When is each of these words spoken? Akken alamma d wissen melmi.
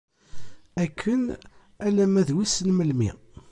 Akken 0.83 1.21
alamma 1.87 2.21
d 2.27 2.29
wissen 2.35 2.69
melmi. 2.73 3.11